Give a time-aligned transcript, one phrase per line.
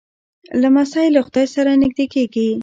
[0.61, 2.49] لمسی له خدای سره نږدې کېږي.